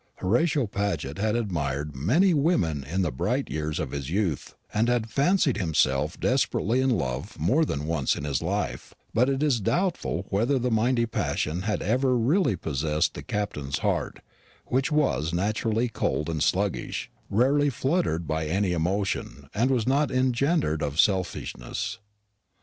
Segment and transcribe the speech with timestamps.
[0.15, 5.11] Horatio Paget had admired many women in the bright years of his youth, and had
[5.11, 10.25] fancied himself desperately in love more than once in his life; but it is doubtful
[10.29, 14.21] whether the mighty passion had ever really possessed the Captain's heart,
[14.65, 20.81] which was naturally cold and sluggish, rarely fluttered by any emotion that was not engendered
[20.81, 21.99] of selfishness.